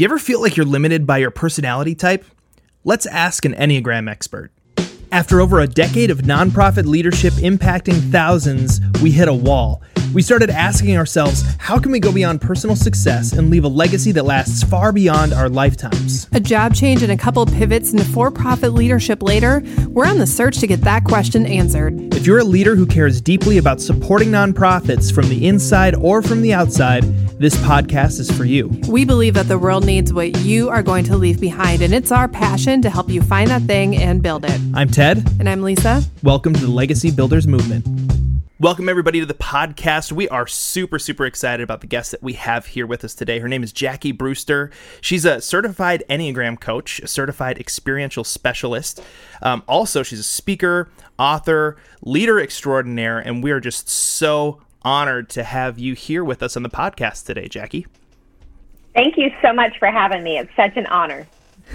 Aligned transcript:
Do 0.00 0.04
you 0.04 0.08
ever 0.08 0.18
feel 0.18 0.40
like 0.40 0.56
you're 0.56 0.64
limited 0.64 1.06
by 1.06 1.18
your 1.18 1.30
personality 1.30 1.94
type? 1.94 2.24
Let's 2.84 3.04
ask 3.04 3.44
an 3.44 3.52
Enneagram 3.52 4.10
expert. 4.10 4.50
After 5.12 5.42
over 5.42 5.60
a 5.60 5.66
decade 5.66 6.10
of 6.10 6.22
nonprofit 6.22 6.86
leadership 6.86 7.34
impacting 7.34 8.10
thousands, 8.10 8.80
we 9.02 9.10
hit 9.10 9.28
a 9.28 9.34
wall. 9.34 9.82
We 10.12 10.22
started 10.22 10.50
asking 10.50 10.96
ourselves, 10.96 11.44
how 11.58 11.78
can 11.78 11.92
we 11.92 12.00
go 12.00 12.10
beyond 12.10 12.40
personal 12.40 12.74
success 12.74 13.32
and 13.32 13.48
leave 13.48 13.62
a 13.62 13.68
legacy 13.68 14.10
that 14.12 14.24
lasts 14.24 14.64
far 14.64 14.90
beyond 14.90 15.32
our 15.32 15.48
lifetimes? 15.48 16.28
A 16.32 16.40
job 16.40 16.74
change 16.74 17.04
and 17.04 17.12
a 17.12 17.16
couple 17.16 17.46
pivots 17.46 17.92
into 17.92 18.04
for 18.04 18.32
profit 18.32 18.72
leadership 18.72 19.22
later, 19.22 19.62
we're 19.86 20.06
on 20.06 20.18
the 20.18 20.26
search 20.26 20.58
to 20.58 20.66
get 20.66 20.80
that 20.80 21.04
question 21.04 21.46
answered. 21.46 22.12
If 22.12 22.26
you're 22.26 22.40
a 22.40 22.44
leader 22.44 22.74
who 22.74 22.86
cares 22.86 23.20
deeply 23.20 23.58
about 23.58 23.80
supporting 23.80 24.30
nonprofits 24.30 25.14
from 25.14 25.28
the 25.28 25.46
inside 25.46 25.94
or 25.94 26.22
from 26.22 26.42
the 26.42 26.54
outside, 26.54 27.04
this 27.38 27.54
podcast 27.58 28.18
is 28.18 28.36
for 28.36 28.44
you. 28.44 28.66
We 28.88 29.04
believe 29.04 29.34
that 29.34 29.46
the 29.46 29.60
world 29.60 29.86
needs 29.86 30.12
what 30.12 30.40
you 30.40 30.70
are 30.70 30.82
going 30.82 31.04
to 31.04 31.16
leave 31.16 31.40
behind, 31.40 31.82
and 31.82 31.94
it's 31.94 32.10
our 32.10 32.26
passion 32.26 32.82
to 32.82 32.90
help 32.90 33.10
you 33.10 33.22
find 33.22 33.48
that 33.50 33.62
thing 33.62 33.96
and 33.96 34.20
build 34.20 34.44
it. 34.44 34.60
I'm 34.74 34.88
Ted. 34.88 35.18
And 35.38 35.48
I'm 35.48 35.62
Lisa. 35.62 36.02
Welcome 36.24 36.52
to 36.54 36.60
the 36.60 36.70
Legacy 36.70 37.12
Builders 37.12 37.46
Movement. 37.46 38.19
Welcome, 38.60 38.90
everybody, 38.90 39.20
to 39.20 39.24
the 39.24 39.32
podcast. 39.32 40.12
We 40.12 40.28
are 40.28 40.46
super, 40.46 40.98
super 40.98 41.24
excited 41.24 41.64
about 41.64 41.80
the 41.80 41.86
guest 41.86 42.10
that 42.10 42.22
we 42.22 42.34
have 42.34 42.66
here 42.66 42.86
with 42.86 43.02
us 43.04 43.14
today. 43.14 43.38
Her 43.38 43.48
name 43.48 43.62
is 43.62 43.72
Jackie 43.72 44.12
Brewster. 44.12 44.70
She's 45.00 45.24
a 45.24 45.40
certified 45.40 46.04
Enneagram 46.10 46.60
coach, 46.60 47.00
a 47.00 47.08
certified 47.08 47.58
experiential 47.58 48.22
specialist. 48.22 49.02
Um, 49.40 49.62
also, 49.66 50.02
she's 50.02 50.18
a 50.18 50.24
speaker, 50.24 50.90
author, 51.18 51.78
leader 52.02 52.38
extraordinaire, 52.38 53.18
and 53.18 53.42
we 53.42 53.50
are 53.50 53.60
just 53.60 53.88
so 53.88 54.60
honored 54.82 55.30
to 55.30 55.42
have 55.42 55.78
you 55.78 55.94
here 55.94 56.22
with 56.22 56.42
us 56.42 56.54
on 56.54 56.62
the 56.62 56.68
podcast 56.68 57.24
today, 57.24 57.48
Jackie. 57.48 57.86
Thank 58.94 59.16
you 59.16 59.30
so 59.40 59.54
much 59.54 59.78
for 59.78 59.90
having 59.90 60.22
me. 60.22 60.36
It's 60.36 60.54
such 60.54 60.76
an 60.76 60.84
honor. 60.88 61.26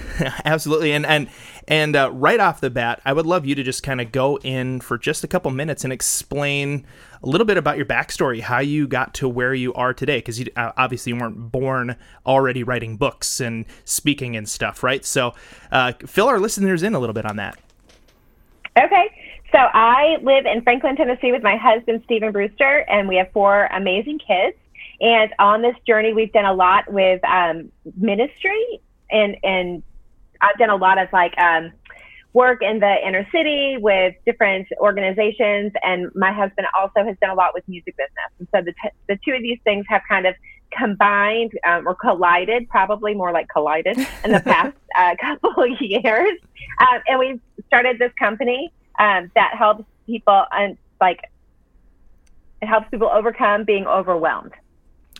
Absolutely, 0.45 0.93
and 0.93 1.05
and 1.05 1.27
and 1.67 1.95
uh, 1.95 2.11
right 2.11 2.39
off 2.39 2.61
the 2.61 2.69
bat, 2.69 3.01
I 3.05 3.13
would 3.13 3.25
love 3.25 3.45
you 3.45 3.55
to 3.55 3.63
just 3.63 3.83
kind 3.83 3.99
of 3.99 4.11
go 4.11 4.37
in 4.37 4.81
for 4.81 4.97
just 4.97 5.23
a 5.23 5.27
couple 5.27 5.51
minutes 5.51 5.83
and 5.83 5.91
explain 5.91 6.85
a 7.23 7.27
little 7.27 7.45
bit 7.45 7.57
about 7.57 7.77
your 7.77 7.85
backstory, 7.85 8.41
how 8.41 8.59
you 8.59 8.87
got 8.87 9.13
to 9.15 9.27
where 9.27 9.53
you 9.53 9.73
are 9.73 9.93
today, 9.93 10.19
because 10.19 10.39
you 10.39 10.47
uh, 10.55 10.71
obviously 10.77 11.13
you 11.13 11.19
weren't 11.19 11.51
born 11.51 11.95
already 12.25 12.63
writing 12.63 12.97
books 12.97 13.39
and 13.39 13.65
speaking 13.83 14.35
and 14.35 14.47
stuff, 14.47 14.83
right? 14.83 15.03
So, 15.03 15.33
uh, 15.71 15.93
fill 16.05 16.27
our 16.27 16.39
listeners 16.39 16.83
in 16.83 16.93
a 16.93 16.99
little 16.99 17.13
bit 17.13 17.25
on 17.25 17.37
that. 17.37 17.57
Okay. 18.77 19.09
So 19.51 19.59
I 19.59 20.17
live 20.21 20.45
in 20.45 20.61
Franklin, 20.63 20.97
Tennessee 20.97 21.31
with 21.31 21.41
my 21.41 21.55
husband, 21.55 22.01
Stephen 22.03 22.33
Brewster, 22.33 22.79
and 22.89 23.07
we 23.07 23.15
have 23.15 23.31
four 23.31 23.67
amazing 23.67 24.19
kids. 24.19 24.57
And 24.99 25.33
on 25.39 25.61
this 25.61 25.75
journey, 25.87 26.13
we've 26.13 26.31
done 26.31 26.45
a 26.45 26.53
lot 26.53 26.91
with 26.91 27.23
um, 27.23 27.71
ministry 27.97 28.81
and 29.11 29.37
and 29.43 29.83
I've 30.41 30.57
done 30.57 30.69
a 30.69 30.75
lot 30.75 30.97
of 30.97 31.07
like 31.13 31.37
um, 31.37 31.71
work 32.33 32.61
in 32.61 32.79
the 32.79 32.95
inner 33.05 33.27
city 33.31 33.77
with 33.79 34.15
different 34.25 34.67
organizations, 34.79 35.71
and 35.83 36.13
my 36.15 36.31
husband 36.31 36.67
also 36.77 37.03
has 37.03 37.15
done 37.21 37.31
a 37.31 37.35
lot 37.35 37.53
with 37.53 37.67
music 37.67 37.95
business. 37.97 38.31
And 38.39 38.47
so 38.53 38.61
the 38.61 38.73
t- 38.73 38.95
the 39.07 39.19
two 39.25 39.35
of 39.35 39.41
these 39.41 39.59
things 39.63 39.85
have 39.89 40.01
kind 40.07 40.25
of 40.25 40.35
combined 40.71 41.51
um, 41.65 41.87
or 41.87 41.95
collided, 41.95 42.69
probably 42.69 43.13
more 43.13 43.31
like 43.31 43.47
collided 43.49 43.97
in 44.23 44.31
the 44.31 44.41
past 44.41 44.75
uh, 44.97 45.15
couple 45.21 45.63
of 45.63 45.81
years. 45.81 46.37
Um, 46.79 47.01
and 47.07 47.19
we've 47.19 47.39
started 47.67 47.99
this 47.99 48.11
company 48.19 48.71
um, 48.99 49.31
that 49.35 49.55
helps 49.57 49.85
people 50.05 50.45
and 50.51 50.77
like 51.01 51.19
it 52.61 52.67
helps 52.67 52.89
people 52.89 53.09
overcome 53.11 53.63
being 53.63 53.85
overwhelmed. 53.85 54.53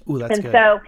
Ooh, 0.09 0.19
that's 0.19 0.33
and 0.33 0.43
good. 0.43 0.51
so 0.51 0.79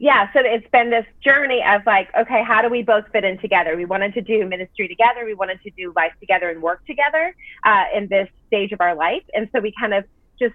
yeah, 0.00 0.32
so 0.32 0.40
it's 0.42 0.66
been 0.70 0.88
this 0.88 1.04
journey 1.22 1.62
of 1.62 1.82
like, 1.84 2.08
okay, 2.18 2.42
how 2.42 2.62
do 2.62 2.70
we 2.70 2.82
both 2.82 3.04
fit 3.12 3.22
in 3.22 3.36
together? 3.38 3.76
We 3.76 3.84
wanted 3.84 4.14
to 4.14 4.22
do 4.22 4.46
ministry 4.46 4.88
together. 4.88 5.26
We 5.26 5.34
wanted 5.34 5.60
to 5.62 5.70
do 5.76 5.92
life 5.94 6.12
together 6.20 6.48
and 6.48 6.62
work 6.62 6.86
together 6.86 7.36
uh, 7.64 7.84
in 7.94 8.08
this 8.08 8.26
stage 8.46 8.72
of 8.72 8.80
our 8.80 8.94
life. 8.94 9.22
And 9.34 9.50
so 9.52 9.60
we 9.60 9.74
kind 9.78 9.92
of 9.92 10.04
just, 10.38 10.54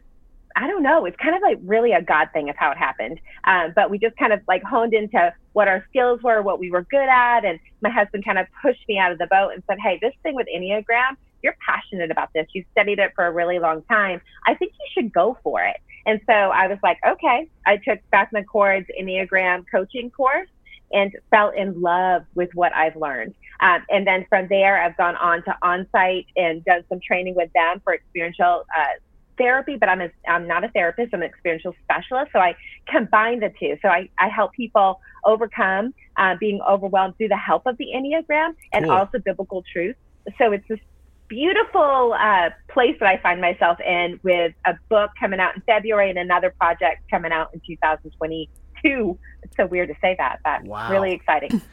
I 0.56 0.66
don't 0.66 0.81
know, 0.81 1.06
it's 1.06 1.16
kind 1.18 1.36
of 1.36 1.44
like 1.44 1.59
really 1.64 1.92
a 1.92 2.02
God 2.02 2.30
thing 2.34 2.50
of 2.50 2.56
how 2.58 2.72
it 2.72 2.78
happened. 2.80 3.19
Um, 3.44 3.72
but 3.75 3.92
we 3.92 4.00
just 4.00 4.18
kind 4.18 4.34
of 4.34 4.42
like 4.47 4.64
honed 4.64 4.96
into 4.96 5.31
what 5.53 5.68
our 5.68 5.86
skills 5.90 6.24
were, 6.24 6.42
what 6.42 6.59
we 6.59 6.72
were 6.72 6.81
good 6.81 7.08
at. 7.08 7.46
And 7.46 7.59
my 7.81 7.92
husband 7.92 8.25
kind 8.25 8.40
of 8.40 8.48
pushed 8.64 8.84
me 8.90 8.98
out 8.98 9.12
of 9.12 9.19
the 9.19 9.28
boat 9.28 9.52
and 9.53 9.62
said, 9.69 9.78
hey, 9.80 10.00
this 10.02 10.14
thing 10.24 10.34
with 10.34 10.48
Enneagram, 10.48 11.18
you're 11.44 11.56
passionate 11.64 12.09
about 12.09 12.30
this. 12.34 12.48
You've 12.53 12.66
studied 12.72 12.98
it 12.98 13.12
for 13.14 13.28
a 13.28 13.31
really 13.31 13.59
long 13.59 13.84
time. 13.84 14.22
I 14.48 14.56
think 14.56 14.72
you 14.72 14.88
should 14.92 15.14
go 15.14 15.38
for 15.44 15.62
it. 15.62 15.78
And 16.06 16.22
so 16.28 16.34
I 16.34 16.68
was 16.68 16.78
like, 16.84 16.98
okay. 17.06 17.50
I 17.66 17.78
took 17.78 18.00
Beth 18.12 18.30
McCord's 18.34 18.88
Enneagram 19.00 19.66
coaching 19.72 20.12
course 20.12 20.50
and 20.92 21.12
fell 21.32 21.50
in 21.50 21.82
love 21.82 22.24
with 22.36 22.50
what 22.54 22.74
I've 22.76 22.96
learned. 22.96 23.34
Um, 23.60 23.84
and 23.90 24.06
then 24.06 24.26
from 24.30 24.48
there, 24.48 24.82
I've 24.82 24.96
gone 24.98 25.16
on 25.16 25.44
to 25.44 25.56
on-site 25.62 26.28
and 26.36 26.64
done 26.64 26.84
some 26.90 27.00
training 27.06 27.36
with 27.36 27.52
them 27.54 27.82
for 27.84 27.94
experiential 27.94 28.66
uh, 28.78 28.86
therapy, 29.38 29.78
but 29.78 29.90
I'm, 29.90 30.02
a, 30.02 30.10
I'm 30.28 30.48
not 30.48 30.64
a 30.64 30.70
therapist. 30.70 31.14
I'm 31.14 31.22
an 31.22 31.28
experiential 31.28 31.74
specialist. 31.84 32.32
So 32.32 32.40
I 32.40 32.56
combine 32.88 33.40
the 33.40 33.52
two. 33.60 33.78
So 33.82 33.90
I, 33.90 34.10
I 34.20 34.30
help 34.30 34.54
people 34.54 35.00
overcome 35.26 35.94
uh, 36.18 36.36
being 36.40 36.62
overwhelmed 36.62 37.18
through 37.18 37.30
the 37.30 37.38
help 37.38 37.66
of 37.66 37.78
the 37.78 37.88
Enneagram 37.96 38.56
and 38.72 38.86
Cool. 38.86 38.94
also 38.94 39.18
biblical 39.20 39.64
truth. 39.74 39.96
So 40.38 40.52
it's 40.52 40.68
this 40.68 40.80
beautiful 41.28 42.16
uh, 42.19 42.50
place 42.69 42.96
that 43.00 43.08
I 43.08 43.18
find 43.18 43.41
myself 43.41 43.80
in 43.80 44.19
with 44.24 44.53
a 44.66 44.74
book 44.90 45.12
coming 45.19 45.40
out 45.40 45.56
in 45.56 45.62
February 45.62 46.09
and 46.09 46.19
another 46.19 46.53
project 46.59 47.09
coming 47.09 47.31
out 47.31 47.53
in 47.53 47.62
2022. 47.66 49.19
It's 49.44 49.56
so 49.56 49.66
weird 49.66 49.90
to 49.90 49.96
say 50.02 50.16
that, 50.18 50.40
but 50.44 50.63
Wow. 50.63 50.91
really 50.91 51.13
exciting. 51.13 51.62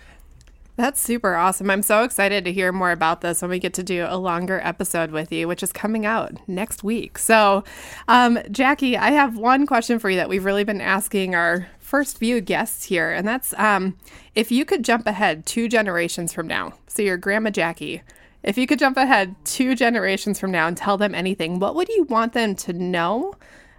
That's 0.77 1.01
super 1.03 1.35
awesome. 1.35 1.71
I'm 1.71 1.83
so 1.83 2.03
excited 2.03 2.45
to 2.47 2.53
hear 2.53 2.73
more 2.73 2.93
about 2.93 3.21
this 3.21 3.43
when 3.43 3.51
we 3.51 3.59
get 3.59 3.75
to 3.75 3.83
do 3.83 4.07
a 4.09 4.17
longer 4.17 4.59
episode 4.65 5.11
with 5.11 5.31
you, 5.31 5.47
which 5.47 5.63
is 5.63 5.71
coming 5.71 6.07
out 6.07 6.33
next 6.49 6.83
week. 6.83 7.19
So, 7.19 7.63
um, 8.09 8.39
Jackie, 8.51 8.97
I 8.97 9.11
have 9.11 9.37
one 9.37 9.67
question 9.67 9.99
for 9.99 10.09
you 10.09 10.17
that 10.17 10.31
we've 10.31 10.47
really 10.47 10.65
been 10.65 10.81
asking 10.81 11.35
our 11.35 11.69
first 11.79 12.17
few 12.17 12.41
guests 12.41 12.87
here, 12.87 13.11
and 13.11 13.29
that's 13.29 13.53
um, 13.59 13.99
if 14.35 14.51
you 14.51 14.65
could 14.65 14.83
jump 14.83 15.07
ahead 15.07 15.45
two 15.45 15.69
generations 15.69 16.33
from 16.33 16.47
now, 16.47 16.73
so 16.87 17.03
your 17.03 17.19
grandma 17.19 17.51
Jackie, 17.51 18.01
if 18.43 18.59
you 18.59 18.67
could 18.67 18.79
jump 18.79 18.97
ahead 18.97 19.35
two 19.45 19.75
generations 19.75 20.39
from 20.39 20.51
now 20.51 20.67
and 20.67 20.77
tell 20.77 20.97
them 20.97 21.15
anything, 21.15 21.59
what 21.59 21.75
would 21.75 21.89
you 21.89 22.05
want 22.05 22.33
them 22.33 22.55
to 22.57 22.73
know 22.73 23.35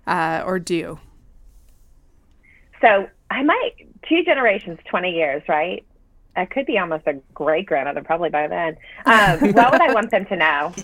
uh, 0.07 0.43
or 0.45 0.59
do? 0.59 0.99
So 2.81 3.07
I 3.29 3.43
might, 3.43 3.71
two 4.07 4.23
generations, 4.23 4.79
20 4.89 5.11
years, 5.11 5.43
right? 5.47 5.85
I 6.35 6.45
could 6.45 6.65
be 6.65 6.77
almost 6.77 7.07
a 7.07 7.15
great 7.33 7.65
grandmother 7.65 8.03
probably 8.03 8.29
by 8.29 8.47
then. 8.47 8.77
Um, 9.07 9.39
what 9.53 9.71
would 9.71 9.81
I 9.81 9.89
want 9.89 10.11
them 10.11 10.25
to 10.25 10.35
know? 10.35 10.75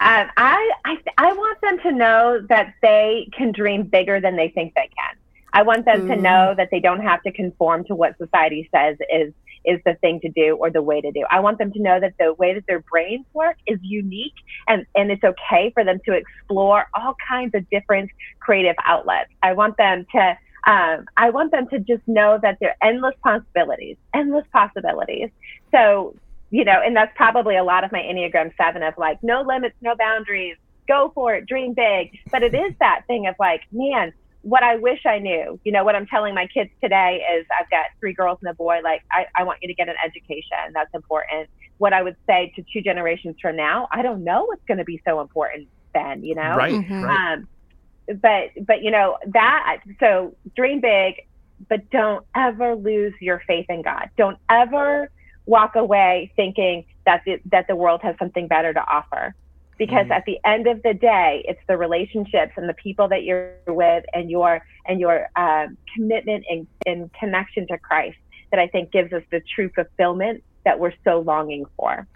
Um, 0.00 0.28
I, 0.36 0.72
I, 0.84 0.96
I 1.18 1.32
want 1.32 1.58
them 1.62 1.78
to 1.84 1.92
know 1.92 2.40
that 2.48 2.74
they 2.82 3.28
can 3.36 3.52
dream 3.52 3.84
bigger 3.84 4.20
than 4.20 4.36
they 4.36 4.48
think 4.48 4.74
they 4.74 4.90
can. 4.96 5.16
I 5.52 5.62
want 5.62 5.84
them 5.84 6.02
to 6.04 6.14
Mm. 6.14 6.22
know 6.22 6.54
that 6.56 6.68
they 6.70 6.80
don't 6.80 7.02
have 7.02 7.22
to 7.22 7.32
conform 7.32 7.84
to 7.84 7.94
what 7.94 8.16
society 8.18 8.68
says 8.74 8.96
is 9.12 9.34
is 9.64 9.80
the 9.84 9.94
thing 9.94 10.20
to 10.20 10.28
do 10.28 10.56
or 10.56 10.70
the 10.70 10.82
way 10.82 11.00
to 11.00 11.10
do. 11.12 11.24
I 11.30 11.40
want 11.40 11.58
them 11.58 11.72
to 11.72 11.80
know 11.80 12.00
that 12.00 12.14
the 12.18 12.34
way 12.34 12.54
that 12.54 12.66
their 12.66 12.80
brains 12.80 13.26
work 13.32 13.56
is 13.66 13.78
unique 13.82 14.34
and, 14.68 14.86
and 14.94 15.10
it's 15.10 15.24
okay 15.24 15.70
for 15.74 15.84
them 15.84 16.00
to 16.06 16.12
explore 16.12 16.86
all 16.94 17.16
kinds 17.26 17.54
of 17.54 17.68
different 17.70 18.10
creative 18.40 18.76
outlets. 18.84 19.30
I 19.42 19.52
want 19.52 19.76
them 19.76 20.06
to 20.12 20.36
um, 20.64 21.06
I 21.16 21.30
want 21.30 21.50
them 21.50 21.66
to 21.70 21.80
just 21.80 22.06
know 22.06 22.38
that 22.40 22.58
there 22.60 22.70
are 22.80 22.88
endless 22.88 23.14
possibilities, 23.22 23.96
endless 24.14 24.46
possibilities. 24.52 25.30
So, 25.72 26.14
you 26.50 26.64
know, 26.64 26.80
and 26.84 26.94
that's 26.94 27.12
probably 27.16 27.56
a 27.56 27.64
lot 27.64 27.82
of 27.82 27.90
my 27.90 27.98
Enneagram 27.98 28.56
7 28.56 28.80
of 28.82 28.94
like, 28.96 29.20
no 29.24 29.42
limits, 29.42 29.74
no 29.80 29.96
boundaries, 29.96 30.56
go 30.86 31.10
for 31.14 31.34
it, 31.34 31.46
dream 31.46 31.74
big. 31.74 32.16
But 32.30 32.44
it 32.44 32.54
is 32.54 32.74
that 32.78 33.02
thing 33.08 33.26
of 33.26 33.34
like, 33.40 33.62
man, 33.72 34.12
what 34.42 34.62
I 34.62 34.76
wish 34.76 35.00
I 35.06 35.18
knew, 35.18 35.58
you 35.64 35.72
know, 35.72 35.84
what 35.84 35.94
I'm 35.96 36.06
telling 36.06 36.34
my 36.34 36.46
kids 36.52 36.70
today 36.82 37.24
is 37.36 37.46
I've 37.58 37.70
got 37.70 37.86
three 38.00 38.12
girls 38.12 38.38
and 38.42 38.50
a 38.50 38.54
boy. 38.54 38.80
Like, 38.82 39.02
I, 39.10 39.26
I 39.36 39.44
want 39.44 39.58
you 39.62 39.68
to 39.68 39.74
get 39.74 39.88
an 39.88 39.94
education. 40.04 40.72
That's 40.74 40.90
important. 40.94 41.48
What 41.78 41.92
I 41.92 42.02
would 42.02 42.16
say 42.28 42.52
to 42.56 42.64
two 42.72 42.82
generations 42.82 43.36
from 43.40 43.56
now, 43.56 43.88
I 43.92 44.02
don't 44.02 44.24
know 44.24 44.44
what's 44.44 44.62
going 44.66 44.78
to 44.78 44.84
be 44.84 45.00
so 45.06 45.20
important 45.20 45.68
then, 45.94 46.22
you 46.24 46.34
know? 46.34 46.56
Right, 46.56 46.74
Mhm. 46.74 47.02
right. 47.02 47.34
Um, 47.34 47.48
but 48.20 48.50
but 48.66 48.82
you 48.82 48.90
know 48.90 49.16
that 49.26 49.78
so 50.00 50.34
dream 50.56 50.80
big, 50.80 51.14
but 51.68 51.88
don't 51.90 52.26
ever 52.34 52.74
lose 52.74 53.14
your 53.20 53.40
faith 53.46 53.66
in 53.68 53.82
God. 53.82 54.10
Don't 54.16 54.38
ever 54.50 55.08
walk 55.46 55.76
away 55.76 56.32
thinking 56.36 56.84
that 57.06 57.22
the, 57.26 57.38
that 57.50 57.66
the 57.68 57.76
world 57.76 58.00
has 58.02 58.16
something 58.18 58.48
better 58.48 58.72
to 58.72 58.80
offer. 58.80 59.34
Because 59.78 60.06
Mm. 60.06 60.12
at 60.12 60.24
the 60.26 60.38
end 60.44 60.66
of 60.66 60.82
the 60.82 60.94
day, 60.94 61.44
it's 61.48 61.60
the 61.66 61.76
relationships 61.76 62.52
and 62.56 62.68
the 62.68 62.74
people 62.74 63.08
that 63.08 63.24
you're 63.24 63.52
with, 63.66 64.04
and 64.12 64.30
your 64.30 64.62
and 64.86 65.00
your 65.00 65.28
um, 65.36 65.76
commitment 65.94 66.44
and, 66.48 66.66
and 66.86 67.12
connection 67.14 67.66
to 67.68 67.78
Christ 67.78 68.18
that 68.50 68.60
I 68.60 68.68
think 68.68 68.92
gives 68.92 69.12
us 69.12 69.22
the 69.30 69.40
true 69.54 69.70
fulfillment 69.74 70.44
that 70.64 70.78
we're 70.78 70.92
so 71.04 71.20
longing 71.20 71.64
for. 71.76 72.06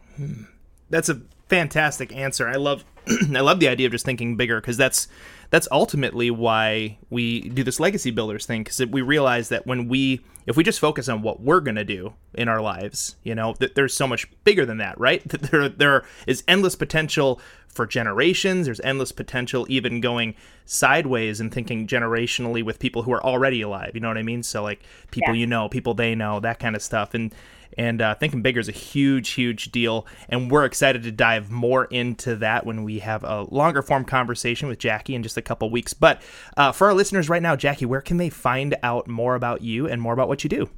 That's 0.90 1.08
a 1.08 1.22
fantastic 1.48 2.14
answer. 2.14 2.46
I 2.48 2.56
love 2.56 2.84
I 3.34 3.40
love 3.40 3.60
the 3.60 3.68
idea 3.68 3.86
of 3.86 3.92
just 3.92 4.04
thinking 4.04 4.36
bigger 4.36 4.60
because 4.60 4.76
that's 4.76 5.08
that's 5.50 5.69
ultimately 5.70 6.31
why 6.31 6.98
we 7.10 7.48
do 7.50 7.62
this 7.62 7.78
legacy 7.81 8.10
builders 8.10 8.46
thing 8.46 8.62
because 8.64 8.84
we 8.87 9.02
realize 9.02 9.48
that 9.48 9.66
when 9.66 9.88
we 9.88 10.20
if 10.46 10.56
we 10.56 10.62
just 10.62 10.78
focus 10.78 11.08
on 11.08 11.22
what 11.22 11.40
we're 11.40 11.60
going 11.60 11.75
to 11.76 11.84
do 11.84 12.12
in 12.34 12.48
our 12.48 12.60
lives 12.60 13.16
you 13.22 13.34
know 13.34 13.54
that 13.60 13.75
there's 13.75 13.94
so 13.94 14.06
much 14.06 14.26
bigger 14.44 14.64
than 14.66 14.78
that 14.78 14.98
right? 14.98 15.26
That 15.28 15.43
there 15.50 15.69
there 15.69 16.04
is 16.26 16.43
endless 16.48 16.75
potential 16.76 17.40
for 17.69 17.87
generations 17.87 18.64
there's 18.66 18.81
endless 18.81 19.12
potential 19.12 19.66
even 19.69 20.00
going 20.00 20.34
sideways 20.64 21.40
and 21.40 21.52
thinking 21.52 21.87
generationally 21.87 22.62
with 22.64 22.78
people 22.78 23.02
who 23.02 23.12
are 23.12 23.22
already 23.22 23.60
alive 23.60 23.90
you 23.94 24.00
know 24.00 24.08
what 24.08 24.16
i 24.19 24.22
mean? 24.22 24.42
So 24.42 24.62
like 24.62 24.82
people 25.10 25.34
Yeah. 25.34 25.40
you 25.40 25.46
know 25.46 25.69
people 25.69 25.94
they 25.94 26.14
know 26.14 26.40
that 26.40 26.58
kind 26.58 26.75
of 26.75 26.82
stuff. 26.82 27.14
And 27.14 27.34
and 27.76 28.02
uh, 28.02 28.14
thinking 28.14 28.42
bigger 28.42 28.60
is 28.60 28.68
a 28.68 28.72
huge 28.72 29.30
huge 29.30 29.70
deal 29.72 30.06
and 30.28 30.50
we're 30.50 30.64
excited 30.64 31.02
to 31.02 31.12
dive 31.12 31.50
more 31.50 31.84
into 31.86 32.36
that 32.36 32.66
when 32.66 32.82
we 32.84 32.98
have 32.98 33.24
a 33.24 33.42
longer 33.50 33.82
form 33.82 34.04
conversation 34.04 34.68
with 34.68 34.78
jackie 34.78 35.14
in 35.14 35.22
just 35.22 35.36
a 35.36 35.42
couple 35.42 35.68
weeks 35.70 35.94
but 35.94 36.20
uh, 36.56 36.72
for 36.72 36.86
our 36.86 36.94
listeners 36.94 37.28
right 37.28 37.42
now 37.42 37.56
jackie 37.56 37.86
where 37.86 38.00
can 38.00 38.16
they 38.16 38.30
find 38.30 38.76
out 38.82 39.08
more 39.08 39.34
about 39.34 39.62
you 39.62 39.86
and 39.86 40.00
more 40.00 40.12
about 40.12 40.28
what 40.28 40.44
you 40.44 40.50
do 40.50 40.68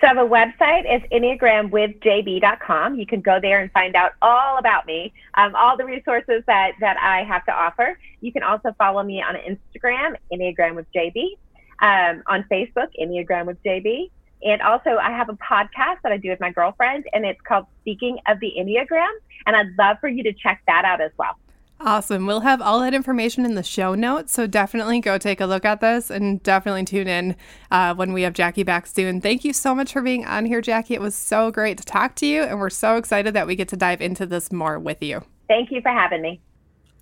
So 0.00 0.08
I 0.08 0.14
have 0.14 0.18
a 0.18 0.28
website. 0.28 0.82
It's 0.84 1.06
enneagramwithjb.com. 1.12 2.96
You 2.96 3.06
can 3.06 3.22
go 3.22 3.38
there 3.40 3.60
and 3.60 3.72
find 3.72 3.96
out 3.96 4.12
all 4.20 4.58
about 4.58 4.84
me, 4.86 5.14
um, 5.34 5.54
all 5.54 5.78
the 5.78 5.84
resources 5.86 6.42
that, 6.46 6.72
that 6.80 6.98
I 6.98 7.24
have 7.24 7.46
to 7.46 7.52
offer. 7.52 7.98
You 8.20 8.30
can 8.30 8.42
also 8.42 8.74
follow 8.76 9.02
me 9.02 9.22
on 9.22 9.34
Instagram, 9.36 10.16
Enneagram 10.30 10.74
with 10.74 10.86
JB, 10.94 11.38
um, 11.80 12.22
on 12.26 12.44
Facebook, 12.50 12.88
Enneagram 13.00 13.46
with 13.46 13.56
JB. 13.62 14.10
And 14.42 14.60
also, 14.60 14.96
I 14.96 15.10
have 15.10 15.28
a 15.28 15.34
podcast 15.34 16.02
that 16.02 16.12
I 16.12 16.16
do 16.18 16.28
with 16.28 16.40
my 16.40 16.50
girlfriend, 16.50 17.04
and 17.12 17.24
it's 17.24 17.40
called 17.40 17.66
Speaking 17.80 18.18
of 18.28 18.40
the 18.40 18.52
Enneagram. 18.58 19.12
And 19.46 19.56
I'd 19.56 19.74
love 19.78 19.98
for 20.00 20.08
you 20.08 20.22
to 20.24 20.32
check 20.32 20.62
that 20.66 20.84
out 20.84 21.00
as 21.00 21.12
well. 21.18 21.38
Awesome. 21.80 22.26
We'll 22.26 22.40
have 22.40 22.62
all 22.62 22.80
that 22.80 22.94
information 22.94 23.44
in 23.44 23.56
the 23.56 23.62
show 23.62 23.94
notes. 23.94 24.32
So 24.32 24.46
definitely 24.46 25.00
go 25.00 25.18
take 25.18 25.40
a 25.40 25.46
look 25.46 25.64
at 25.64 25.80
this 25.80 26.10
and 26.10 26.42
definitely 26.42 26.84
tune 26.84 27.08
in 27.08 27.36
uh, 27.70 27.94
when 27.94 28.12
we 28.12 28.22
have 28.22 28.32
Jackie 28.32 28.62
back 28.62 28.86
soon. 28.86 29.20
Thank 29.20 29.44
you 29.44 29.52
so 29.52 29.74
much 29.74 29.92
for 29.92 30.00
being 30.00 30.24
on 30.24 30.46
here, 30.46 30.60
Jackie. 30.60 30.94
It 30.94 31.00
was 31.00 31.14
so 31.14 31.50
great 31.50 31.76
to 31.78 31.84
talk 31.84 32.14
to 32.16 32.26
you. 32.26 32.42
And 32.42 32.58
we're 32.58 32.70
so 32.70 32.96
excited 32.96 33.34
that 33.34 33.46
we 33.46 33.56
get 33.56 33.68
to 33.68 33.76
dive 33.76 34.00
into 34.00 34.24
this 34.24 34.52
more 34.52 34.78
with 34.78 35.02
you. 35.02 35.24
Thank 35.48 35.70
you 35.70 35.82
for 35.82 35.90
having 35.90 36.22
me. 36.22 36.40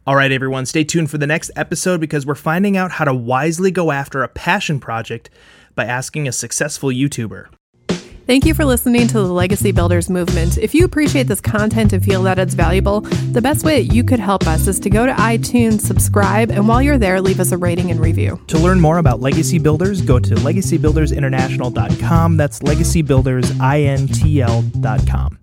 All 0.04 0.16
right, 0.16 0.32
everyone, 0.32 0.66
stay 0.66 0.82
tuned 0.82 1.12
for 1.12 1.18
the 1.18 1.28
next 1.28 1.52
episode 1.54 2.00
because 2.00 2.26
we're 2.26 2.34
finding 2.34 2.76
out 2.76 2.90
how 2.90 3.04
to 3.04 3.14
wisely 3.14 3.70
go 3.70 3.92
after 3.92 4.24
a 4.24 4.28
passion 4.28 4.80
project 4.80 5.30
by 5.74 5.84
asking 5.84 6.28
a 6.28 6.32
successful 6.32 6.90
YouTuber. 6.90 7.48
Thank 8.26 8.44
you 8.46 8.54
for 8.54 8.64
listening 8.64 9.08
to 9.08 9.14
the 9.14 9.32
Legacy 9.32 9.72
Builders 9.72 10.08
Movement. 10.08 10.56
If 10.56 10.72
you 10.74 10.84
appreciate 10.84 11.26
this 11.26 11.40
content 11.40 11.92
and 11.92 12.04
feel 12.04 12.22
that 12.22 12.38
it's 12.38 12.54
valuable, 12.54 13.00
the 13.00 13.42
best 13.42 13.64
way 13.64 13.82
that 13.82 13.92
you 13.92 14.04
could 14.04 14.20
help 14.20 14.46
us 14.46 14.68
is 14.68 14.78
to 14.80 14.90
go 14.90 15.06
to 15.06 15.12
iTunes, 15.12 15.80
subscribe, 15.80 16.52
and 16.52 16.68
while 16.68 16.80
you're 16.80 16.98
there, 16.98 17.20
leave 17.20 17.40
us 17.40 17.50
a 17.50 17.56
rating 17.56 17.90
and 17.90 17.98
review. 17.98 18.40
To 18.46 18.58
learn 18.58 18.78
more 18.80 18.98
about 18.98 19.18
Legacy 19.20 19.58
Builders, 19.58 20.02
go 20.02 20.20
to 20.20 20.36
legacybuildersinternational.com. 20.36 22.36
That's 22.36 22.60
legacybuildersintl.com. 22.60 25.41